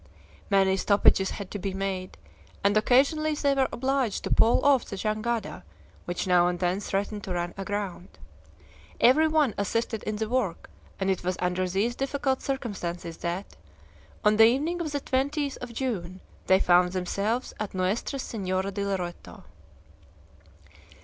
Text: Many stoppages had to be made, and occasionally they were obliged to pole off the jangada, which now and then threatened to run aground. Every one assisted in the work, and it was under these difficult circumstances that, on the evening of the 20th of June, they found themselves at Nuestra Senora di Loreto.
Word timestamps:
Many 0.49 0.77
stoppages 0.77 1.29
had 1.29 1.51
to 1.51 1.59
be 1.59 1.75
made, 1.75 2.17
and 2.63 2.75
occasionally 2.75 3.35
they 3.35 3.53
were 3.53 3.67
obliged 3.71 4.23
to 4.23 4.31
pole 4.31 4.65
off 4.65 4.83
the 4.83 4.95
jangada, 4.95 5.61
which 6.05 6.25
now 6.25 6.47
and 6.47 6.57
then 6.57 6.79
threatened 6.79 7.23
to 7.25 7.33
run 7.33 7.53
aground. 7.55 8.17
Every 8.99 9.27
one 9.27 9.53
assisted 9.59 10.01
in 10.01 10.15
the 10.15 10.27
work, 10.27 10.71
and 10.99 11.11
it 11.11 11.23
was 11.23 11.37
under 11.39 11.69
these 11.69 11.95
difficult 11.95 12.41
circumstances 12.41 13.17
that, 13.17 13.55
on 14.25 14.37
the 14.37 14.45
evening 14.47 14.81
of 14.81 14.91
the 14.91 15.01
20th 15.01 15.57
of 15.57 15.71
June, 15.71 16.19
they 16.47 16.59
found 16.59 16.93
themselves 16.93 17.53
at 17.59 17.75
Nuestra 17.75 18.17
Senora 18.17 18.71
di 18.71 18.83
Loreto. 18.83 19.43